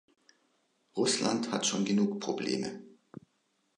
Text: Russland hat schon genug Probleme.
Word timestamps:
Russland 0.97 1.51
hat 1.51 1.67
schon 1.67 1.85
genug 1.85 2.19
Probleme. 2.19 2.81